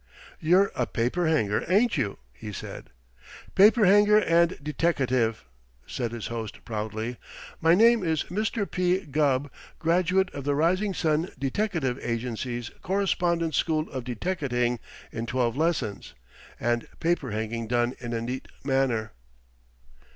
"You're 0.39 0.71
a 0.73 0.87
paper 0.87 1.27
hanger, 1.27 1.63
ain't 1.71 1.95
you?" 1.95 2.17
he 2.33 2.51
said. 2.51 2.89
"Paper 3.53 3.85
hanger 3.85 4.17
and 4.17 4.57
deteckative," 4.59 5.45
said 5.85 6.11
his 6.11 6.25
host 6.25 6.65
proudly. 6.65 7.17
"My 7.61 7.75
name 7.75 8.03
is 8.03 8.31
Mister 8.31 8.65
P. 8.65 9.01
Gubb, 9.05 9.51
graduate 9.77 10.33
of 10.33 10.43
the 10.43 10.55
Rising 10.55 10.95
Sun 10.95 11.29
Deteckative 11.37 11.99
Agency's 12.01 12.71
Correspondence 12.81 13.57
School 13.57 13.87
of 13.91 14.03
Deteckating 14.05 14.79
in 15.11 15.27
twelve 15.27 15.55
lessons. 15.55 16.15
And 16.59 16.87
paper 16.99 17.29
hanging 17.29 17.67
done 17.67 17.93
in 17.99 18.11
a 18.13 18.21
neat 18.21 18.47
manner." 18.63 19.11